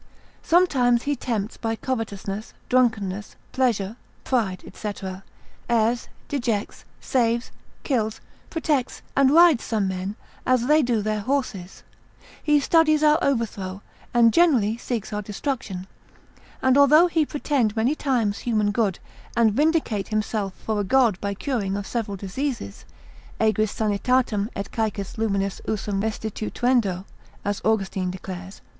Sometimes 0.41 1.03
he 1.03 1.15
tempts 1.15 1.57
by 1.57 1.75
covetousness, 1.75 2.55
drunkenness, 2.69 3.35
pleasure, 3.51 3.97
pride, 4.23 4.63
&c., 4.73 4.91
errs, 5.69 6.07
dejects, 6.27 6.85
saves, 6.99 7.51
kills, 7.83 8.19
protects, 8.49 9.03
and 9.15 9.29
rides 9.29 9.63
some 9.63 9.87
men, 9.87 10.15
as 10.43 10.65
they 10.65 10.81
do 10.81 11.03
their 11.03 11.19
horses. 11.19 11.83
He 12.41 12.59
studies 12.59 13.03
our 13.03 13.19
overthrow, 13.21 13.83
and 14.11 14.33
generally 14.33 14.75
seeks 14.75 15.13
our 15.13 15.21
destruction; 15.21 15.85
and 16.63 16.79
although 16.79 17.05
he 17.05 17.23
pretend 17.23 17.75
many 17.75 17.93
times 17.93 18.39
human 18.39 18.71
good, 18.71 18.97
and 19.37 19.53
vindicate 19.53 20.07
himself 20.07 20.55
for 20.55 20.79
a 20.79 20.83
god 20.83 21.21
by 21.21 21.35
curing 21.35 21.77
of 21.77 21.85
several 21.85 22.17
diseases, 22.17 22.85
aegris 23.39 23.69
sanitatem, 23.71 24.49
et 24.55 24.71
caecis 24.71 25.17
luminis 25.19 25.61
usum 25.67 26.01
restituendo, 26.01 27.05
as 27.45 27.61
Austin 27.63 28.09
declares, 28.09 28.55
lib. 28.55 28.67